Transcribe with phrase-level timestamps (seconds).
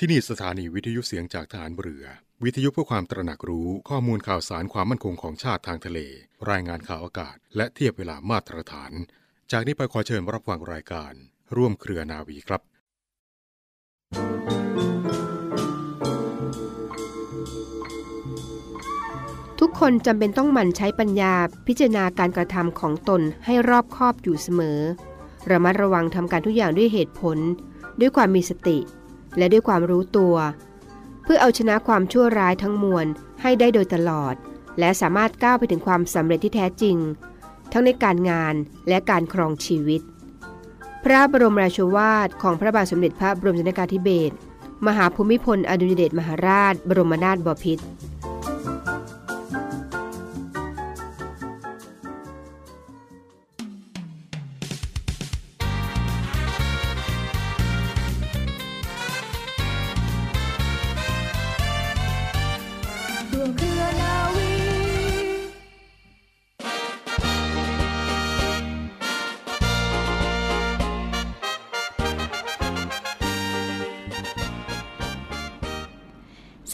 [0.00, 2.04] ที่นี่สถานีวิทยุเสียงจากฐานเรือ
[2.44, 5.98] วิทยุเพื่อความตระหนักรู้ข้อมูลข่าวสารความมั่นคงของชาติทางทะเล
[6.50, 8.92] รายงานข่าวอากาศ และเทียบเวลามาตรฐาน
[9.52, 11.12] จากนี้ไปขอเชิญรับฟังรายการ
[11.56, 12.62] ร่วมเครือนาวีครับ
[19.60, 21.34] ทุกคนจำเป็นต้องหมั่นใช้ปัญญา
[21.66, 24.78] พิจารณาการกระทำของตนให้รอบคอบอยู่เสมอ
[25.50, 27.38] ระมัดระวังทำการทุกอย่างด้วยเหตุผล
[28.00, 28.78] ด้วยความมีสติ
[29.38, 30.34] และด้วยความรู้ตัว
[31.22, 33.06] เพื่อเอาชนะความชั่วร้ายทั้งมวล
[33.42, 34.34] ให้ได้โดยตลอด
[34.78, 36.96] และสามารถก้าวไปถึงความสำเร็จที่แท้จริง
[37.72, 38.54] ทั้งในการงาน
[38.88, 40.00] และการครองชีวิต
[41.04, 44.34] พระบรมราชวาทของพระบาทสมเด็จพระบรมชนกาธิเบศร
[44.86, 47.84] มหาภูมิพลอดุลยเดชมหาราช บรมนาถบพิตร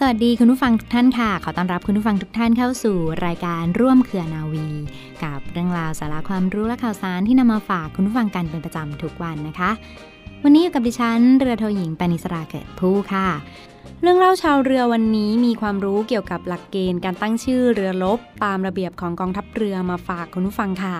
[0.06, 4.68] วัสดีคุณผู้ฟังทุกท่านค่ะ ขอต้อนรับคุณผู้ฟังทุกท่านเข้าสู่รายการร่วมเครือนาวี
[5.24, 9.70] กับเรื่องราวสาระความรู้และข่าวสารที่นำมาฝากคุณผู้ฟังกันเป็นประจำทุกวันนะคะ
[10.42, 13.28] วันนี้อยู่กับดิฉันเรือโทหญิงปณิสราเกิดผู้ค่ะ
[14.00, 20.96] เรื่องเล่าชาวเรือวันนี้มีความรู้เกี่ยวกับหลักเกณฑ์การตั้งชื่อเรือรบตามระเบียบของกองทัพเรือมาฝากคุณผู้ฟังค่ะ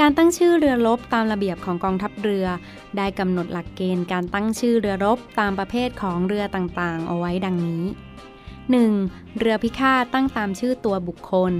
[0.00, 2.46] การตั้งชื่อเรือรบตามระเบียบของกองทัพเรือ
[2.96, 7.84] ได้กำหนดหลักเกณฑ์การตั้งชื่อเรือรบตามประเภทของเรือต่างๆ เอาไว้ดังนี้
[8.60, 9.38] 1.
[9.38, 11.52] เรือพิฆาตตั้งตามชื่อตัวบุคคล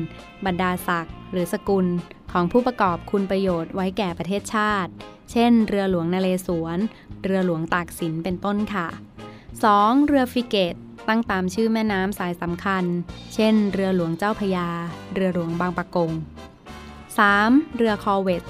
[0.47, 1.87] บรรดาศักดิ์หรือสกุล
[2.33, 4.91] ของผู้ประกอบคุณประโยชน์ไว้แก่ประเทศชาติ
[5.33, 6.79] เช่น เรือหลวงนเรศวร
[7.23, 8.87] เรือหลวงตากสินเป็นต้นค่ะ
[9.49, 10.07] 2.
[10.07, 10.75] เรือฟิเกต
[11.09, 12.85] ตั้งตามชื่อแม่น้ำสายสำคัญ
[13.35, 14.69] เช่น เรือหลวงเจ้าพยา
[15.15, 16.11] เรือหลวงบางปะกง
[17.21, 17.77] 3.
[17.77, 18.45] เรือคอเวต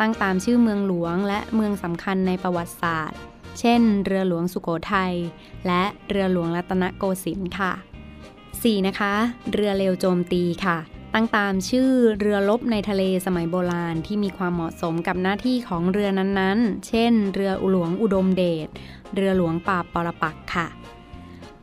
[0.00, 3.18] ตั้งตามชื่อเมืองหลวงและเมืองสำคัญในประวัติศาสตร์
[3.58, 5.14] เช่น เรือหลวงสุโขทัย
[5.66, 7.72] และเรือหลวงรัตนโกสินทร์ค่ะ
[8.28, 8.86] 4.
[8.86, 9.14] นะคะ
[9.52, 10.78] เรือเร็วโจมตีค่ะ
[11.14, 18.68] ตั้งตามชื่อเรือลบในทะเลสมัยโบราณที่มีความเหมาะสมกับหน้าที่ของเรือนั้นๆ เช่น เรือหลวงอุดมเดช
[19.14, 20.66] เรือหลวงปราปรปักค่ะ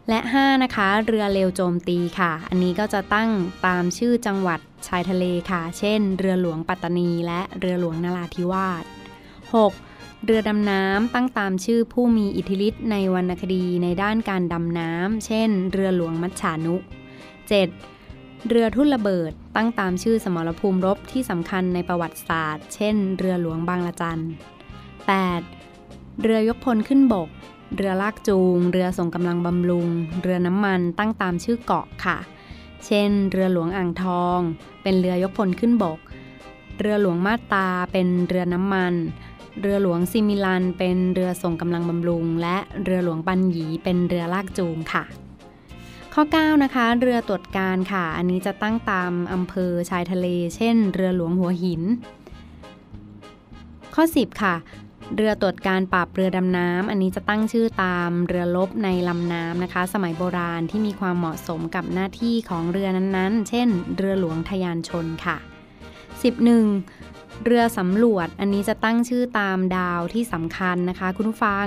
[0.10, 3.30] และ 5 นะคะ เรือเร็วโจมตีค่ะ อันนี้ก็จะตั้ง
[3.66, 8.84] ตามชื่อจังหวัด ชายทะเลค่ะ เช่น เรือหลวงปัตตานีและเรือหลวงนราธิวาส
[9.54, 10.26] 6.
[10.26, 16.76] เรือดำน้ำตั้งตามชื่อผู้มีอิทธิฤทธิ์ในวรรณคดีในด้านการดำน้ำ เช่น เรือหลวงมัจฉานุ
[17.82, 18.48] 7.
[18.50, 24.22] เรือทุ่นระเบิดตั้งตามชื่อสมรภูมิรบที่สำคัญในประวัติศาสตร์ เช่น เรือหลวงบางละจัน
[25.42, 26.22] 8.
[26.22, 27.30] เรือยกพลขึ้นบก
[27.76, 29.88] เรือลากจูง เรือส่งกำลังบำรุง
[30.22, 32.18] เรือน้ำมันตั้งตามชื่อเกาะค่ะ
[32.86, 34.40] เช่น เรือหลวงอ่างทอง
[34.84, 36.00] เป็นเรือยกพลขึ้นบก
[36.80, 38.94] เรือหลวงมาตาเป็นเรือน้ำมัน
[39.60, 45.04] เรือหลวงซิมิลัน เป็นเรือส่งกำลังบำรุง และเรือหลวงปันหยีเป็นเรือลากจูงค่ะ
[46.14, 51.82] ข้อ 9 นะคะ เรือตรวจการค่ะ อันนี้จะตั้งตามอำเภอชายทะเล เช่น เรือหลวงหัวหิน
[53.96, 54.56] ข้อ 10 ค่ะ
[55.16, 65.38] เรือตรวจการปราบเรือดำน้ำ อันนี้จะตั้งชื่อตามเรือลบในลำน้ำนะคะ สมัยโบราณที่มีความเหมาะสมกับหน้าที่ของเรือนั้นๆ เช่น เรือหลวงทยานชนค่ะ
[66.62, 67.46] 11.
[67.46, 71.66] เรือสำรวจ อันนี้จะตั้งชื่อตามดาวที่สำคัญนะคะ คุณผู้ฟัง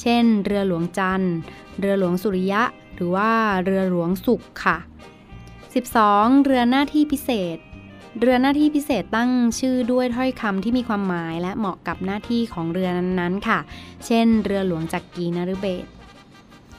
[0.00, 1.34] เช่น เรือหลวงจันทร์
[1.80, 2.62] เรือหลวงสุริยะ
[2.94, 3.30] หรือว่า
[3.64, 4.76] เรือหลวงสุขค่ะ
[5.60, 6.44] 12.
[6.44, 7.58] เรือหน้าที่พิเศษ
[8.18, 13.58] เรือหน้าที่พิเศษตั้งชื่อด้วยถ้อยคำที่มีความหมายและเหมาะกับหน้าที่ของเรือนั้นๆค่ะ
[14.06, 15.88] เช่น เรือหลวงจักรีนฤเบศร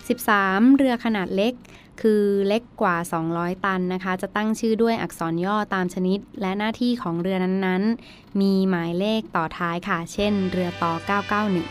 [0.08, 0.76] 13.
[0.78, 1.54] เรือขนาดเล็ก
[2.02, 2.96] คือเล็กกว่า
[3.32, 10.94] 200 ตันนะคะ จะตั้งชื่อด้วยอักษรย่อตามชนิด และหน้าที่ของเรือนั้นๆ มีหมายเลขต่อท้ายค่ะ เช่น เรือต่อ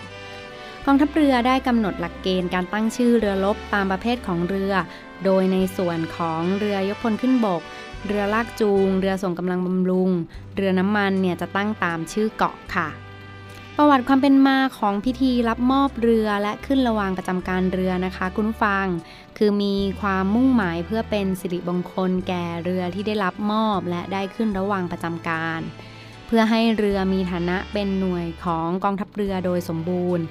[0.09, 4.73] 991 กองทัพเรือได้กำหนดหลักเกณฑ์การตั้งชื่อเรือรบตามประเภทของเรือ
[5.25, 7.63] โดยในส่วนของเรือยกพลขึ้นบก
[8.07, 10.11] เรือลากจูง เรือส่งกำลังบำรุง
[10.57, 12.89] เรือน้ำมันเนี่ยจะตั้งตามชื่อเกาะค่ะ
[13.77, 18.87] ประวัติความเป็นมาของพิธีรับมอบเรือและขึ้นระวางประจำการเรือนะคะคุณผู้ฟัง
[19.39, 25.61] คือมีความมุ่งหมายเพื่อเป็นสิริมงคลแก่เรือที่ได้รับมอบและได้ขึ้นระวางประจำการ
[26.27, 30.25] เพื่อให้เรือมีฐานะเป็นหน่วยของกองทัพเรือโดยสมบูรณ์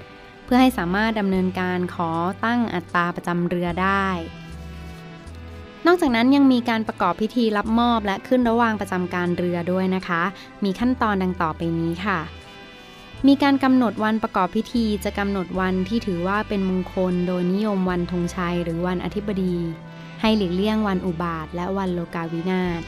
[0.45, 2.11] เพื่อให้สามารถดำเนินการขอ
[2.45, 4.07] ตั้งอัตราประจำเรือได้
[5.85, 10.21] นอกจากนั้นยังมีการประกอบพิธีรับมอบและขึ้นระวางประจำการเรือด้วยนะคะ
[10.63, 12.19] มีขั้นตอนดังต่อไปนี้ค่ะ
[13.27, 19.55] มีการกำหนดวันประกอบพิธีจะกำหนดวันที่ถือว่าเป็นมงคล โดยนิยมวันธงชัยหรือวันอธิบดี
[20.21, 22.81] ให้หลีกเลี่ยงวันอุบาทและวันโลกาวินาศ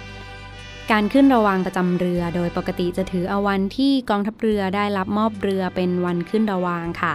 [0.91, 7.13] การขึ้นระวางประจำเรือ โดยปกติจะถือเอาวันที่กองทัพเรือได้รับมอบเรือเป็นวันขึ้นระวางค่ะ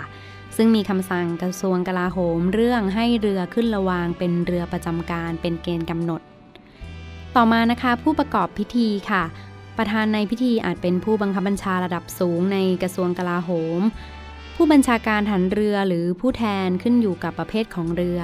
[0.57, 6.21] ซึ่งมีคำสั่งกระทรวงกลาโหมเรื่องให้เรือขึ้นระวางเป็นเรือประจำการเป็นเกณฑ์กำหนด
[7.37, 9.25] ต่อมานะคะผู้ประกอบพิธีค่ะ
[9.79, 13.81] ประธานในพิธีอาจเป็นผู้บังคับบัญชาระดับสูงในกระทรวงกลาโหม
[14.57, 18.21] ผู้บัญชาการฐานเรือหรือผู้แทนขึ้นอยู่กับประเภทของเรือ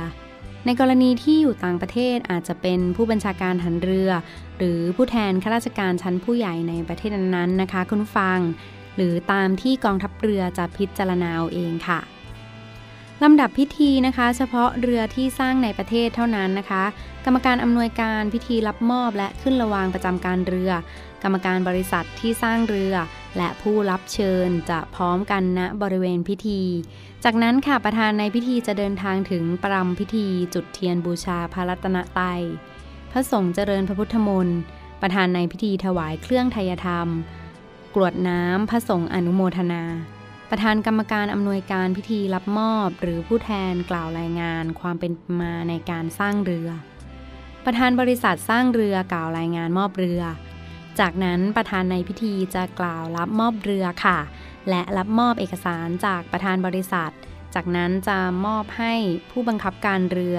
[0.64, 4.10] ในกรณีที่อยู่ต่างประเทศอาจจะเป็นผู้บัญชาการฐานเรือ
[4.58, 8.38] หรือผู้แทนข้าราชการชั้นผู้ใหญ่ในประเทศนั้นๆนะคะ คุณฟัง
[8.96, 12.00] หรือตามที่กองทัพเรือจะพิจารณาเอาเองค่ะ
[13.22, 16.84] ลำดับพิธีนะคะ เฉพาะเรือที่สร้างในประเทศเท่านั้นนะคะ
[17.24, 20.72] กรรมการอำนวยการพิธีรับมอบและขึ้นระวางประจำการเรือ
[21.22, 22.94] กรรมการบริษัทที่สร้างเรือ
[23.36, 26.60] และผู้รับเชิญจะพร้อมกันณบริเวณพิธี
[27.24, 32.42] จากนั้นค่ะประธานในพิธีจะเดินทางถึงปรำพิธีจุดเทียนบูชาพระรัตนตรัย
[33.12, 34.58] พระสงฆ์เจริญพระพุทธมนต์
[35.02, 37.08] ประธานในพิธีถวายเครื่องไทยธรรม
[37.94, 39.82] กรวดน้ำพระสงฆ์อนุโมทนา
[40.54, 46.68] ประธานกรรมการอำนวยการพิธีรับมอบ หรือผู้แทนกล่าวรายงานความเป็นมาในการสร้างเรือ
[47.64, 50.22] ประธานบริษัทสร้างเรือกล่าวรายงานมอบเรือ
[51.00, 54.18] จากนั้นประธานในพิธีจะกล่าวรับมอบเรือค่ะ
[54.70, 57.12] และรับมอบเอกสารจากประธานบริษัท
[57.54, 58.94] จากนั้นจะมอบให้
[59.30, 60.38] ผู้บังคับการเรือ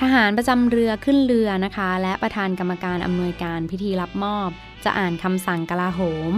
[0.00, 4.50] ทหารประจำเรือขึ้นเรือนะคะ และประธานกรรมการอำนวยการพิธีรับมอบ
[4.84, 6.00] จะอ่านคำสั่งกลาโห
[6.30, 6.32] ม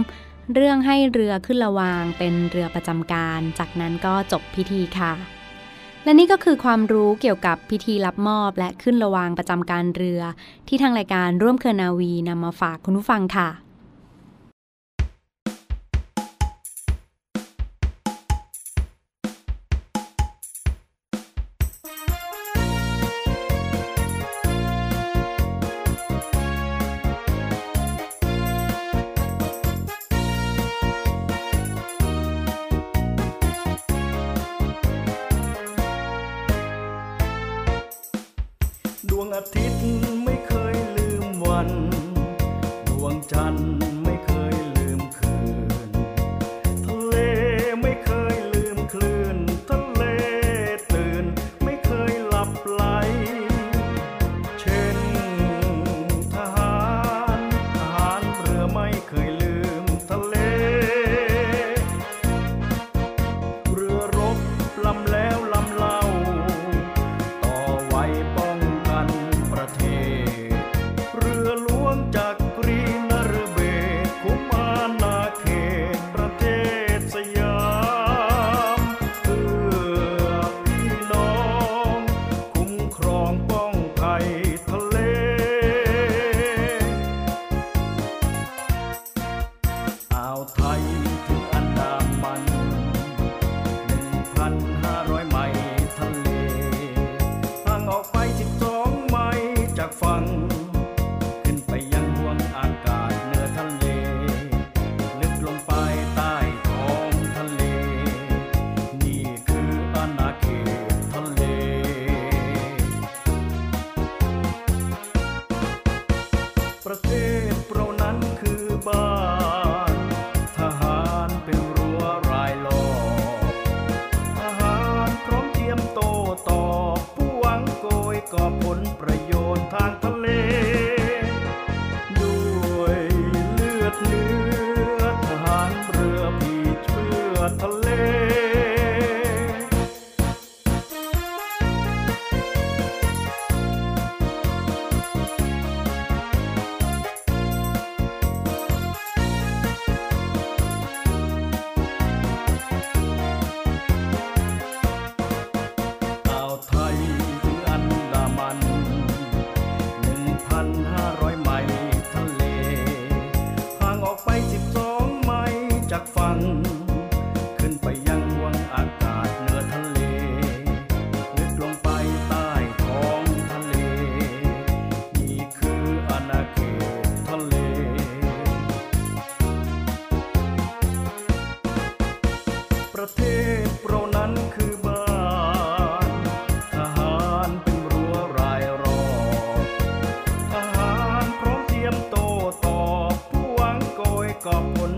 [0.53, 5.13] เรื่องให้เรือขึ้นระวางเป็นเรือประจำการ จากนั้นก็จบพิธีค่ะ
[6.03, 10.21] และนี่ก็คือความรู้เกี่ยวกับพิธีรับมอบ และขึ้นระวางประจำการเรือ
[10.67, 13.62] ที่ทางรายการร่วมเครือนาวีนำมาฝากคุณผู้ฟังค่ะ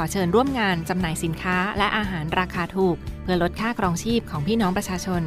[0.00, 5.22] อเชิญร่วมงานจำหน่ายสินค้าและอาหารราคาถูก เพื่อลดค่าครองชีพของพี่น้องประชาชน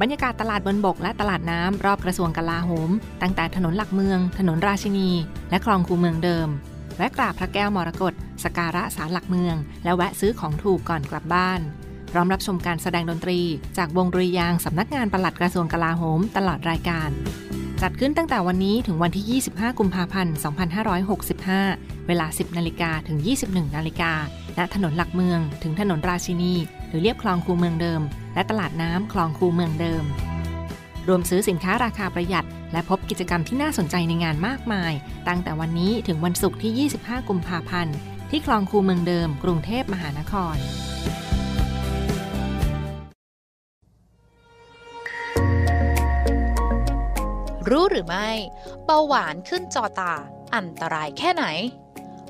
[0.00, 2.90] บรรยากาศตลาดบนบกและตลาดน้ำรอบกระทรวงกลาโหม
[3.22, 5.10] ตั้งแต่ถนนหลักเมือง ถนนราชินี
[5.50, 6.48] และคลองคูเมืองเดิม
[6.96, 11.60] แวะกราบพระแก้วมรกตสการะสารหลักเมือง และแวะซื้อของถูกก่อนกลับบ้าน
[12.12, 13.40] พร้อมรับชมการแสดงดนตรี
[13.78, 17.10] จากวงดุริยางสำนักงานปลัดกระทรวงกลาโหม ตลอดรายการ
[17.84, 20.34] จัดขึ้นตั้งแต่วันนี้ถึงวันที่ 25 กุมภาพันธ์
[21.40, 24.12] 2565 เวลา 10 นาฬิกาถึง 21 นาฬิกา
[24.58, 26.54] ณ ถนนหลักเมือง ถึงถนนราชินี
[26.88, 28.02] หรือเรียบคลองคูเมืองเดิม
[28.34, 30.04] และตลาดน้ำคลองคูเมืองเดิม
[31.08, 34.92] รวมซื้อสินค้าราคาประหยัด และพบกิจกรรมที่น่าสนใจในงานมากมาย
[35.28, 37.96] ตั้งแต่วันนี้ถึงวันศุกร์ที่ 25 กุมภาพันธ์
[38.30, 40.56] ที่คลองคูเมืองเดิม กรุงเทพมหานคร
[47.72, 48.28] รู้หรือไม่
[48.84, 50.14] เบาหวานขึ้นจอตา
[50.54, 51.44] อันตรายแค่ไหน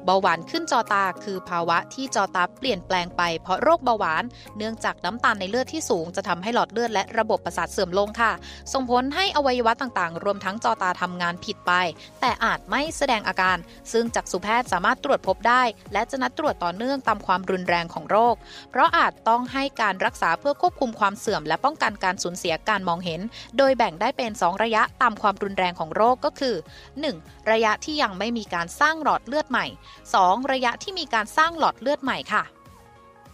[0.05, 4.25] เบาหวานขึ้นจอตาคือภาวะที่จอตาเปลี่ยนแปลงไปเพราะโรคเบาหวาน
[4.57, 8.33] เนื่องจากน้ำตาลในเลือดที่สูงจะทำให้หลอดเลือดและระบบประสาทเสื่อมลงค่ะ
[8.73, 11.73] ส่งผลให้อวัยวะต่างๆ รวมทั้งจอตาทำงานผิดไป
[12.21, 13.59] แต่อาจไม่แสดงอาการ
[13.93, 18.35] ซึ่งจักษุแพทย์สามารถตรวจพบได้ และจะนัดตรวจต่อเนื่องตามความรุนแรงของโรค
[18.71, 23.21] เพราะอาจต้องให้การรักษาเพื่อควบคุมความเสื่อม และป้องกันการสูญเสียการมองเห็น
[23.59, 26.55] โดยแบ่งได้เป็น 2 ระยะตามความรุนแรงของโรคก็คือ
[27.03, 27.51] 1.
[27.53, 29.67] ระยะที่ยังไม่มีการสร้างหลอดเลือดใหม่
[30.01, 30.53] 2.
[30.53, 32.45] ระยะที่มีการสร้างหลอดเลือดใหม่ค่ะ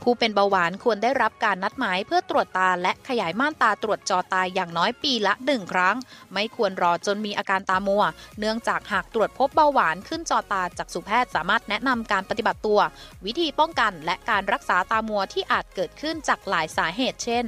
[0.03, 5.97] ผู้เป็นเบาหวานควรได้รับการนัดหมายเพื่อตรวจตาและขยายม่านตาตรวจจอตาอย่างน้อยปีละหนึ่งครั้ง
[6.35, 8.05] ไม่ควรรอจนมีอาการตามัว
[8.39, 12.81] เนื่องจากหากตรวจพบเบาหวานขึ้นจอตาจากสุแพทย์สามารถแนะนำการปฏิบัติตัว
[13.27, 17.45] วิธีป้องกันและการรักษาตามัวที่อาจเกิดขึ้นจากหลายสาเหตุ เช่น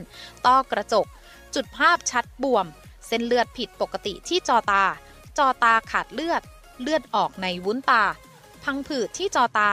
[0.46, 1.06] ต้อกระจก
[1.54, 2.66] จุดภาพชัดบวม
[3.06, 4.84] เส้นเลือดผิดปกติที่จอตา
[5.38, 6.42] จอตาขาดเลือด
[6.82, 8.04] เลือดออกในวุ้นตา
[8.64, 9.70] พังผืดที่จอตา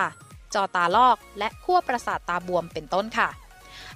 [0.53, 3.29] จอตาลอก และขั้วประสาทตาบวมเป็นต้นค่ะ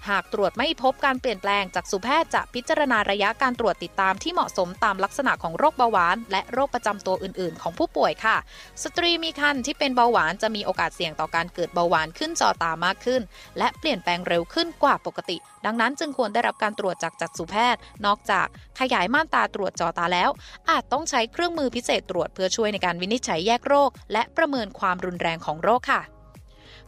[0.10, 8.38] หากตรวจไม่พบการเปลี่ยนแปลงจากสุแพทย์จะพิจารณาระยะการตรวจติดตามที่เหมาะสมตามลักษณะของโรคเบาหวาน และโรคประจำตัวอื่น ๆ ของผู้ป่วยค่ะ
[8.84, 13.22] สตรีมีครรภ์ที่เป็นเบาหวานจะมีโอกาสเสี่ยงต่อการเกิดเบาหวานขึ้นจอตามากขึ้น
[13.58, 18.48] และเปลี่ยนแปลงเร็วขึ้นกว่าปกติ ดังนั้นจึงควรได้รับการตรวจจากจักษุแพทย์ นอกจาก
[18.80, 20.30] ขยายม่านตาตรวจจอตาแล้ว
[20.70, 26.21] อาจต้องใช้เครื่องมือพิเศษตรวจเพื่อช่วยในการวินิจฉัยแยกโรค และประเมินความรุนแรงของโรคค่ะ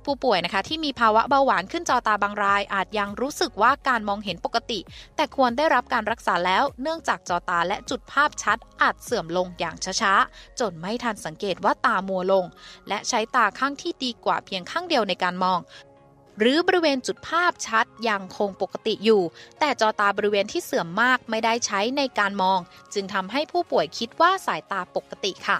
[0.05, 4.79] ผู้ป่วยนะคะที่มีภาวะเบาหวานขึ้นจอตาบางราย อาจยังรู้สึกว่าการมองเห็นปกติ
[5.15, 12.45] แต่ควรได้รับการรักษาแล้ว เนื่องจากจอตาและจุดภาพชัด อาจเสื่อมลงอย่างช้าๆ จนไม่ทันสังเกตว่าตามัวลง
[12.87, 15.59] และใช้ตาข้างที่ดีกว่าเพียงข้างเดียวในการมอง
[16.39, 19.21] หรือบริเวณจุดภาพชัดยังคงปกติอยู่
[19.59, 22.59] แต่จอตาบริเวณที่เสื่อมมากไม่ได้ใช้ในการมอง
[22.93, 25.59] จึงทำให้ผู้ป่วยคิดว่าสายตาปกติค่ะ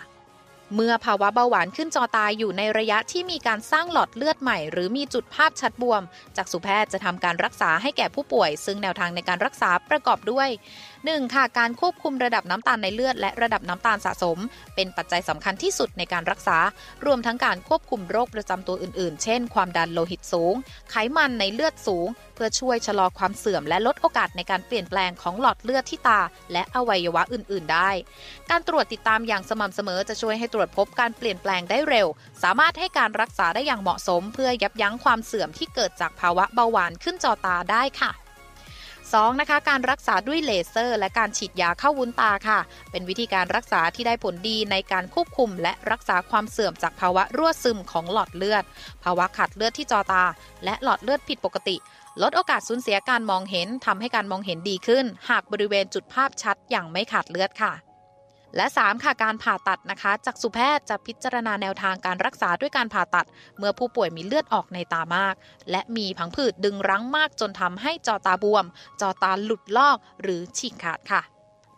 [0.75, 6.01] เมื่อภาวะเบาหวานขึ้นจอตาอยู่ในระยะที่มีการสร้างหลอดเลือดใหม่ หรือมีจุดภาพชัดบวม
[6.37, 10.49] จากสุแพทย์จะทำการรักษาให้แก่ผู้ป่วย ซึ่งแนวทางในการรักษาประกอบด้วย
[11.11, 11.33] 1.
[11.33, 14.37] ค่ะการควบคุมระดับน้ำตาลในเลือด และระดับน้ำตาลสะสม
[14.75, 16.57] เป็นปัจจัยสำคัญที่สุดในการรักษา
[17.05, 20.53] รวมทั้งการควบคุมโรคประจำตัวอื่น ๆ เช่น ความดันโลหิตสูง
[20.89, 27.89] ไขมันในเลือดสูง เพื่อช่วยชะลอความเสื่อม และลดโอกาสในการเปลี่ยนแปลงของหลอดเลือดที่ตา และอวัยวะอื่น ๆ ได้
[28.49, 32.07] การตรวจติดตามอย่างสม่ำเสมอจะช่วยให้ตรวจพบการเปลี่ยนแปลงได้เร็ว
[32.43, 38.11] สามารถให้การรักษาได้อย่างเหมาะสม เพื่อยับยั้งความเสื่อมที่เกิดจากภาวะเบาหวานขึ้นจอตาได้ค่ะ
[39.21, 39.39] 2.
[39.41, 42.59] นะคะการรักษาด้วยเลเซอร์ และการฉีดยาเข้าวุ้นตาค่ะ
[42.91, 48.63] เป็นวิธีการรักษาที่ได้ผลดีในการควบคุม และรักษาความเสื่อมจากภาวะรั่วซึมของหลอดเลือด
[49.03, 50.23] ภาวะขาดเลือดที่จอตา
[50.63, 51.75] และหลอดเลือดผิดปกติ
[52.21, 57.92] ลดโอกาสสูญเสียการมองเห็นทำให้การมองเห็นดีขึ้น หากบริเวณจุดภาพชัดอย่างไม่ขาดเลือดค่ะ
[58.55, 65.35] และ 3 ค่ะการผ่าตัดนะคะจากสุแพทย์จะพิจารณาแนวทางการรักษาด้วยการผ่าตัด เมื่อผู้ป่วยมีเลือดออกในตามาก
[65.71, 68.65] และมีผังผืดดึงรั้งมากจนทำให้จอตาบวม
[69.01, 71.21] จอตาหลุดลอกหรือฉีกขาดค่ะ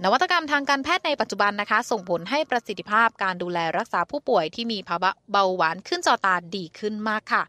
[0.04, 7.44] นวัตกรรมทางการแพทย์ในปัจจุบันนะคะ ส่งผลให้ประสิทธิภาพการดูแลรักษาผู้ป่วยที่มีภาวะเบาหวานขึ้นจอตาดีขึ้นมากค่ะ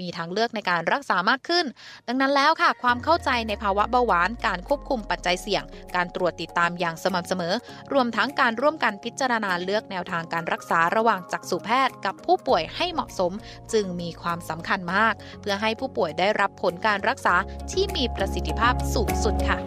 [0.00, 1.66] มีทางเลือกในการรักษามากขึ้น
[2.08, 5.62] ดังนั้นแล้วค่ะ ความเข้าใจในภาวะเบาหวาน การควบคุมปัจจัยเสี่ยง
[5.96, 7.54] การตรวจติดตามอย่างสม่ำเสมอ
[7.92, 13.32] รวมทั้งการร่วมกันพิจารณาเลือกแนวทางการรักษาระหว่างจักษุแพทย์ กับผู้ป่วยให้เหมาะสม
[13.72, 17.34] จึงมีความสำคัญมาก เพื่อให้ผู้ป่วยได้รับผลการรักษา
[17.72, 19.58] ที่มีประสิทธิภาพสูงสุดค่ะ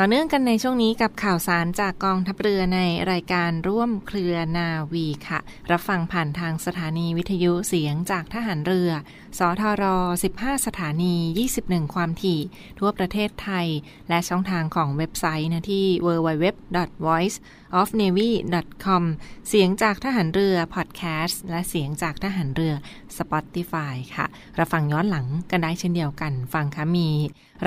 [0.00, 2.80] ต่อเนื่องกันในช่วงนี้กับข่าวสารจากกองทัพเรือใน
[3.12, 5.38] รายการร่วมเครือนาวีค่ะ
[5.70, 8.90] รับฟังผ่านทางสถานีวิทยุเสียงจากทหารเรือ
[9.38, 9.84] สทร
[10.24, 11.14] 15 สถานี
[11.54, 12.40] 21 ความถี่
[12.78, 13.66] ทั่วประเทศไทย
[14.08, 19.02] และช่องทางของเว็บไซต์นะที่ www.voiceofnavy.com
[19.48, 22.74] เสียงจากทหารเรือพอดแคสต์และเสียงจากทหารเรือ
[23.18, 24.26] Spotify ค่ะ
[24.58, 27.10] รับฟังย้อนหลังกันได้เช่นเดียวกัน ฟังคะมี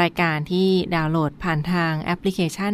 [0.02, 2.74] รายการที่ดาวน์โหลดผ่านทางแอปพลิเคชัน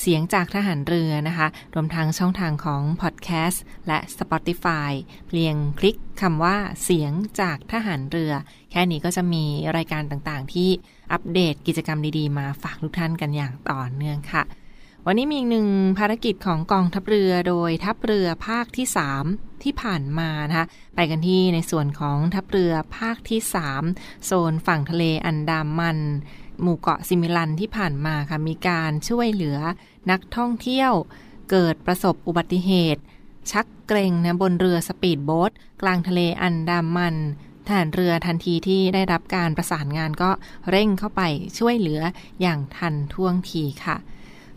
[0.00, 4.90] เสียงจากทหารเรือนะคะ รวมทั้งช่องทางของพอดแคสต์และ Spotify
[5.28, 8.32] เพียงคลิกคำว่าเสียงจากทหารเรือ
[8.70, 9.44] แค่นี้ก็จะมี
[9.76, 10.70] รายการต่างๆ ที่
[11.12, 14.42] อัปเดตกิจกรรมดีๆ มาฝากทุกท่านกันอย่างต่อเนื่องค่ะ
[15.06, 15.68] วันนี้มีอีกหนึ่ง
[15.98, 18.86] ภารกิจของกองทัพเรือโดยทัพเรือภาคที่
[19.24, 23.40] 3 ที่ผ่านมานะคะไปกันที่ในส่วนของทัพเรือภาคที่
[23.82, 25.98] 3 โซนฝั่งทะเลอันดามัน
[26.62, 29.58] หมู่เกาะซิมิลันที่ผ่านมาค่ะมีการช่วยเหลือ
[30.10, 30.92] นักท่องเที่ยว
[31.50, 33.02] เกิดประสบอุบัติเหตุ
[33.50, 35.50] ชักเกร็งนะบนเรือสปีดโบ๊ท
[35.82, 37.16] กลางทะเลอันดามัน
[37.66, 40.30] ทหารเรือทันทีที่ได้รับการประสานงานก็
[40.70, 41.22] เร่งเข้าไป
[41.58, 42.00] ช่วยเหลือ
[42.40, 43.96] อย่างทันท่วงทีค่ะ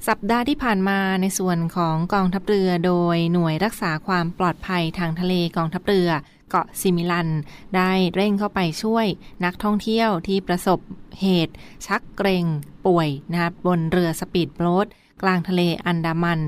[0.08, 6.10] สัปดาห์ที่ผ่านมาในส่วนของกองทัพเรือโดยหน่วยรักษาความปลอดภัยทางทะเลกองทัพเรือ
[6.50, 7.30] เกาะซิมิลัน
[7.76, 9.08] ได้เร่งเข้าไปช่วย
[9.46, 10.80] นักท่องเที่ยวที่ประสบ
[11.22, 11.54] เหตุ
[11.88, 12.46] ชักเกร็ง
[12.86, 14.88] ป่วยนะคะบนเรือสปีดโบ๊ท
[15.22, 16.40] กลางทะเลอันดามัน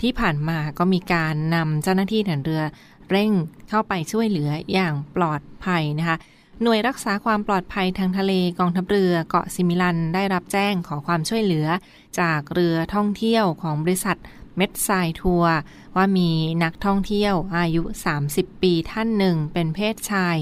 [0.00, 2.62] ที่ผ่านมาก็มีการนำเจ้าหน้าที่ฐานเรือ
[3.10, 3.32] เร่ง
[3.68, 6.16] เข้าไปช่วยเหลืออย่างปลอดภัยนะคะ
[6.62, 11.66] หน่วยรักษาความปลอดภัยทางทะเลกองทัพเรือเกาะซิมิลันได้รับแจ้งขอความช่วยเหลือ
[12.20, 14.16] จากเรือท่องเที่ยวของบริษัท
[14.58, 15.54] เม็ดทรายทัวร์
[15.96, 16.30] ว่ามี
[16.64, 17.82] นักท่องเที่ยวอายุ
[18.22, 20.36] 30 ปีท่านหนึ่งเป็นเพศชาย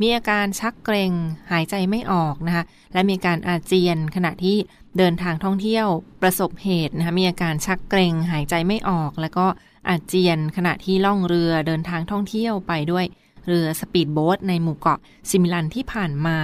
[0.00, 1.12] มีอาการชักเกรง
[1.50, 4.56] หายใจไม่ออกนะคะและมีการอาเจียนขณะที่
[4.98, 5.86] เดินทางท่องเที่ยว
[6.22, 9.46] ประสบเหตุนะคะมีอาการชักเกรงหายใจไม่ออก แล้วก็
[9.88, 13.04] อาเจียนขณะที่ล่องเรือเดินทางท่องเที่ยวไปด้วย
[13.46, 16.38] เรือสปีดโบ๊ทในหมู่เกาะซิมิลันที่ผ่านมา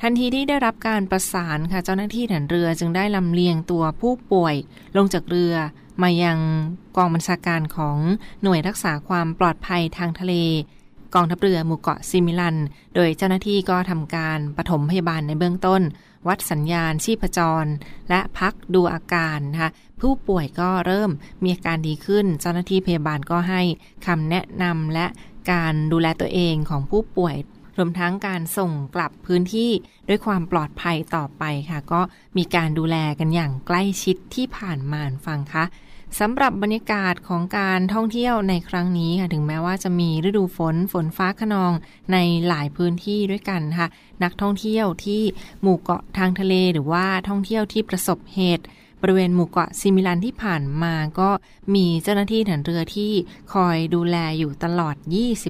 [0.00, 4.54] ทันทีที่ได้รับการประสานค่ะเจ้าหน้าที่ฐานเรือจึงได้ลำเลียงตัวผู้ป่วย
[4.96, 5.54] ลงจากเรือ
[6.02, 6.38] มายัง
[6.96, 7.96] กองบัญชาการของ
[8.42, 10.34] หน่วยรักษาความปลอดภัยทางทะเล
[11.14, 12.56] กองทัพเรือหมู่เกาะซิมิลัน
[12.94, 15.82] โดยเจ้าหน้าที่ก็ทำการปฐมพยาบาลในเบื้องต้น
[16.28, 17.64] วัดสัญญาณชีพจร
[18.08, 21.10] และพักดูอาการนะคะผู้ป่วยก็เริ่ม
[21.42, 23.62] มีอาการดีขึ้น เจ้าหน้าที่พยาบาลก็ให้
[24.06, 25.06] คำแนะนำและ
[25.52, 27.36] การดูแลตัวเองของผู้ป่วย
[27.76, 29.70] รวมทั้งการส่งกลับพื้นที่
[30.08, 32.00] ด้วยความปลอดภัยต่อไปค่ะ ก็
[32.36, 35.64] มีการดูแลกันอย่างใกล้ชิดที่ผ่านมาฟังคะ
[36.20, 41.72] สำหรับบรรยากาศของการท่องเที่ยวในครั้งนี้ค่ะถึงแม้ว่าจะมีฤดูฝนฝนฟ้าขนอง
[42.12, 42.16] ใน
[42.48, 43.88] หลายพื้นที่ด้วยกันค่ะ
[44.22, 45.22] นักท่องเที่ยวที่
[45.62, 48.64] หมู่เกาะทางทะเลหรือว่าท่องเที่ยวที่ประสบเหตุ
[49.02, 51.30] บริเวณหมู่เกาะซิมิลันที่ผ่านมาก็
[51.74, 53.12] มีเจ้าหน้าที่ฐานเรือที่
[53.54, 54.96] คอยดูแลอยู่ตลอด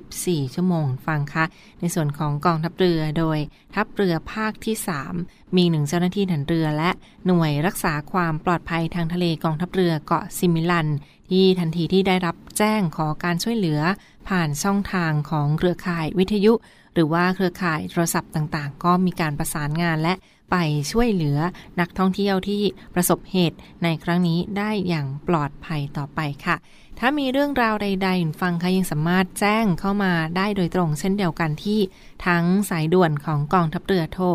[0.00, 1.44] 24 ชั่วโมงฟังคะ
[1.80, 3.38] ในส่วนของกองทัพเรือโดย
[3.74, 4.76] ทัพเรือภาคที่
[5.16, 6.90] 3 มีหนึ่งเจ้าหน้าที่ฐานเรือและ
[7.26, 10.88] หน่วยรักษาความปลอดภัยทางทะเลกองทัพเรือเกาะซิมิลัน
[11.30, 13.80] ที่ทันทีที่ได้รับแจ้งขอการช่วยเหลือ
[14.28, 16.52] ผ่านช่องทางของเครือข่ายวิทยุ
[16.94, 20.14] หรือว่าเครือข่ายโทรศัพท์ต่างๆ ก็มีการประสานงานและ
[20.52, 20.56] ไป
[20.92, 21.38] ช่วยเหลือ
[21.80, 22.62] นักท่องเที่ยวที่
[22.94, 26.56] ประสบเหตุในครั้งนี้ได้อย่างปลอดภัยต่อไปค่ะ
[26.98, 31.80] ถ้ามีเรื่องราวใดๆ ฟังค่ะยังสามารถแจ้งเข้ามาได้โดยตรงเช่นเดียวกันที่
[32.26, 34.26] ทั้งสายด่วนของกองทัพเรือโทร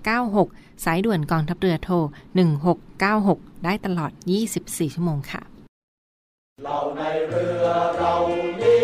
[0.00, 1.94] 1696 สายด่วนกองทัพเรือโทร
[3.00, 4.12] 1696 ได้ตลอด
[4.52, 5.42] 24 ชั่วโมงค่ะ
[6.64, 8.14] เราในเรือเรา
[8.62, 8.83] นี้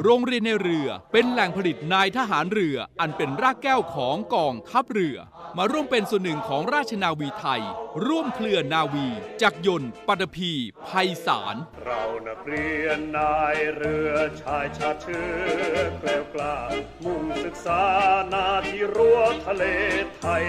[0.03, 5.17] โรงเรียนในเรือเป็นแหล่งผลิตนายทหารเรืออันเป็นรากแก้วของกองทัพเรือ
[5.57, 7.63] มาร่วมเป็นส่วนหนึ่งของราชนาวีไทย
[8.05, 9.07] ร่วมเครือนาวี
[9.41, 10.51] จักยนต์ปัตภี
[10.87, 15.27] ภัยสาร เรานักเรียนนายเรือชายชาเชื้
[15.73, 16.57] อแกล้วกล้า
[17.03, 17.83] มุ่งศึกษา
[18.33, 19.63] นาที่รั้วทะเล
[20.17, 20.45] ไทย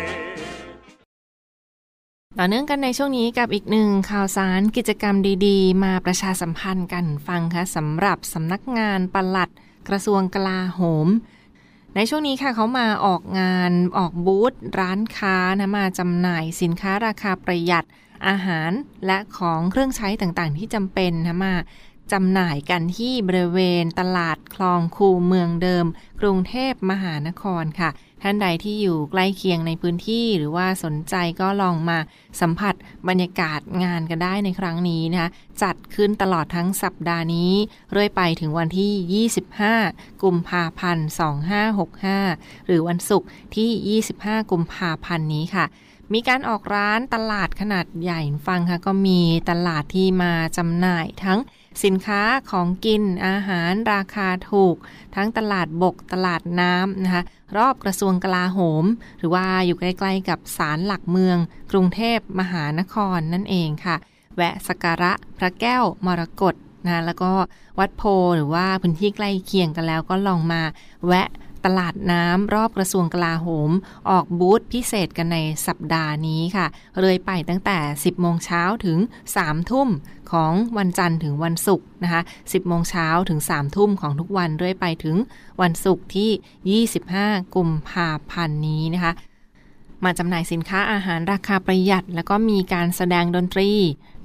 [2.43, 9.51] ต่อเนื่องกันในช่วงนี้กับอีกหนึ่งข่าวสารกิจกรรมดีๆ มาประชาสัมพันธ์กันฟังค่ะสำหรับสำนักงานปลัด
[9.89, 11.09] กระทรวงกลาโหม
[11.95, 17.87] ในช่วงนี้ค่ะเขามาออกงานออกบูธร้านค้านะมาจำหน่ายสินค้าราคาประหยัด
[18.27, 18.71] อาหาร
[19.07, 21.55] และของเครื่องใช้ต่างๆ ที่จำเป็นนะมา
[22.13, 25.87] จำหน่ายกันที่บริเวณตลาดคลองคูเมืองเดิม
[26.21, 27.91] กรุงเทพมหานครค่ะ
[28.23, 31.99] ท่านใดที่อยู่ใกล้เคียงในพื้นที่หรือว่าสนใจก็ลองมา
[32.41, 32.75] สัมผัส
[33.09, 35.31] บรรยากาศงานกันได้ในครั้งนี้นะคะ
[35.63, 37.53] จัดขึ้นตลอดทั้งสัปดาห์นี้
[37.93, 39.27] เรื่อยไปถึงวันที่
[39.87, 41.09] 25 กุมภาพันธ์
[41.87, 45.67] 2565 หรือวันศุกร์ที่ 25 กุมภาพันธ์นี้ค่ะ
[46.13, 49.21] มีการออกร้านตลาดขนาดใหญ่ฟังค่ะ ก็มี
[49.51, 51.39] ตลาดที่มาจำหน่ายทั้ง
[51.85, 54.77] สินค้าของกินอาหารราคาถูก
[55.15, 57.23] ทั้งตลาดบกตลาดน้ำนะคะ
[57.57, 58.85] รอบกระทรวงกลาโหม
[59.19, 61.39] หรือว่าอยู่ใกล้ๆกับศาลหลักเมือง
[61.73, 63.97] กรุงเทพมหานครนั่นเองค่ะ
[64.37, 66.55] แวะสักการะพระแก้วมรกต
[66.87, 67.33] นะแล้วก็
[67.79, 68.03] วัดโพ
[68.37, 70.63] หรือว่าพื้นที่ใกล้เคียงกันแล้วก็ลองมา
[71.07, 71.29] แวะ
[71.65, 73.71] ตลาดน้ำรอบกระทรวงกลาโหม
[74.11, 76.67] ออกบูธพิเศษกันในสัปดาห์นี้ค่ะ
[77.01, 78.99] เลยไปตั้งแต่ 10 โมงเช้าถึง
[79.35, 79.89] 3 ทุ่ม
[80.33, 85.17] ของวันจันทร์ถึงวันศุกร์นะคะ 10 โมงเช้าถึง 3 ทุ่มของทุกวันเรื่อยไปถึง
[85.63, 89.13] วันศุกร์ที่ 25 กุมภาพันธ์นี้นะคะ
[90.05, 93.71] มาจำหน่ายสินค้าอาหารราคาประหยัด แล้วก็มีการแสดงดนตรี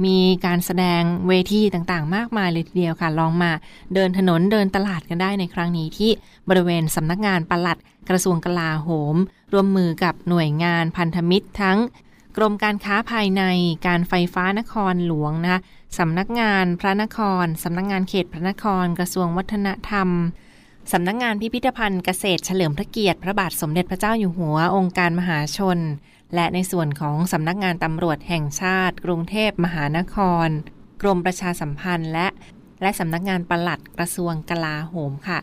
[0.06, 3.52] มีการแสดงเวทีต่างๆ มากมายเลยทีเดียวค่ะ ลองมา
[3.94, 6.12] เดินถนนเดินตลาดกันได้ในครั้งนี้ที่
[6.50, 7.78] บริเวณสำนักงานปลัด
[8.10, 9.16] กระทรวงกลาโหม
[9.54, 11.78] ร่วมมือกับหน่วยงานพันธมิตรทั้ง
[12.38, 13.44] กรมการค้าภายใน
[13.88, 15.60] การไฟฟ้านครหลวงนะคะ
[16.00, 20.10] สำนักงานพระนคร สำนักงานเขตพระนคร กระทรวงวัฒนธรรม
[20.92, 25.80] สำนักงานพิพิธภัณฑ์เกษตรเฉลิมพระเกียรติพระบาทสมเด็จพระเจ้าอยู่หัวองค์การมหาชน
[26.36, 30.48] และในส่วนของสำนักงานตำรวจแห่งชาติ กรุงเทพมหานคร
[31.02, 32.28] กรมประชาสัมพันธ์และ
[32.82, 35.40] และสำนักงานปลัดกระทรวงกลาโหมค่ะ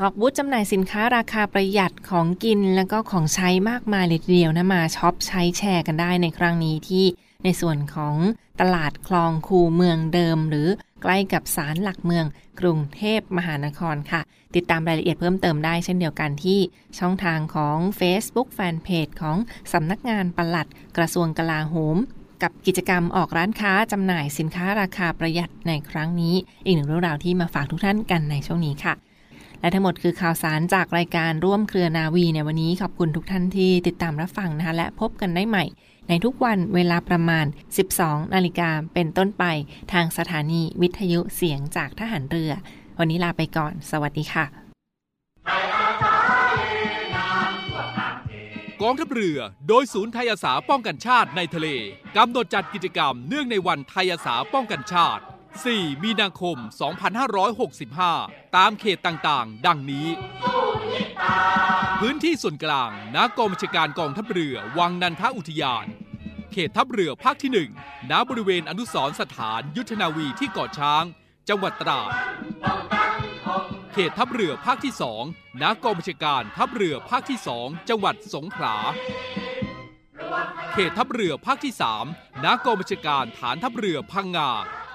[0.00, 7.04] ออกบูธจำหน่ายสินค้าราคาประหยัดของกิน แล้วก็ของใช้มากมายเลยทีเดียวนะมาช็อปใช้แชร์กันได้ในครั้งนี้ที่
[7.46, 8.16] ในส่วนของ
[8.60, 10.68] ตลาดคลองคูเมืองเดิม หรือ
[11.02, 12.26] ใกล้กับศาลหลักเมือง
[12.60, 14.20] กรุงเทพมหานครค่ะ
[14.54, 16.58] ติดตามรายละเอียดเพิ่มเติมได้เช่นเดียวกันที่
[16.98, 19.36] ช่องทางของ Facebook Fanpage ของ
[19.72, 21.96] สำนักงานปลัดกระทรวงกลาโหม
[22.42, 28.94] กับกิจกรรมออกร้านค้าจำหน่ายสินค้าราคาประหยัดในครั้งนี้ อีกหนึ่งเรื่องราวที่มาฝากทุกท่านกันในช่วงนี้ค่ะ
[29.60, 35.64] และทั้งหมดคือข่าวสารจากรายการร่วมเครือนาวีในวันนี้ขอบคุณทุกท่านที่ติดตามรับฟังนะคะและพบกันได้ใหม่
[36.08, 37.46] ในทุกวันเวลาประมาณ
[37.88, 39.44] 12 นาฬิกาเป็นต้นไป
[39.92, 42.52] ทางสถานีวิทยุเสียงจากทหารเรือ
[42.98, 44.46] วันนี้ลาไปก่อน สวัสดีค่ะ
[48.82, 49.38] กองทัพเรือ
[49.68, 51.68] โดยศูนย์ไทยอาสาป้องกันชาติในทะเล
[52.16, 55.22] กำหนดจัดกิจกรรมเนื่องในวันไทยอาสาป้องกันชาติ
[55.62, 56.56] 4 มีนาคม
[57.76, 60.06] 2565 ตามเขตต่างๆ ดังนี้
[62.00, 65.86] พื้นที่ส่วนกลางณกองบัญชาการกองทัพเรือ วังนันทอุทยาน
[66.52, 71.04] เขตทัพเรือภาคที่1ณบริเวณอนุสรสถานยุทธนาวีที่เกาะช้าง
[71.48, 72.10] จังหวัดตราด
[73.92, 74.92] เขตทัพเรือภาคที่
[75.26, 78.76] 2ณกองบัญชาการทัพเรือภาคที่2จังหวัดสงขลา
[80.72, 81.72] เขตทัพเรือภาคที่
[82.08, 84.50] 3ณกองบัญชาการฐานทัพเรือพังงา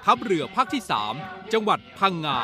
[0.05, 0.83] ทัพเรือภาคที่
[1.17, 2.39] 3จังหวัดพังงา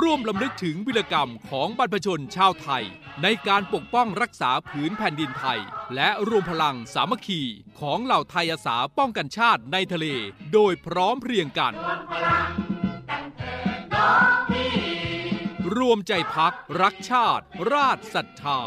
[0.00, 2.84] ร่วมลำลึกถึงวิรกรรมของบรรพชนชาวไทย
[3.22, 5.60] ในการปกป้องรักษาผืนแผ่นดินไทย
[5.94, 7.42] และรวมพลังสามัคคี
[7.80, 10.06] ของเหล่าไทยอาสาป้องกันชาติในทะเล
[10.52, 11.74] โดยพร้อมเพรียงกัน
[15.76, 18.60] รวมใจพักรักชาติ ราชศรัทธา